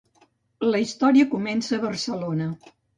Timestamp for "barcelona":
1.87-2.53